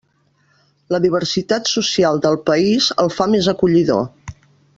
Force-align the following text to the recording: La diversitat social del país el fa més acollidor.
La 0.95 0.99
diversitat 1.03 1.69
social 1.73 2.17
del 2.25 2.39
país 2.49 2.89
el 3.05 3.13
fa 3.19 3.29
més 3.37 3.51
acollidor. 3.55 4.05